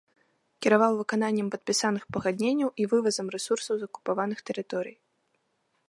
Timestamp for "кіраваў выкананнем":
0.65-1.51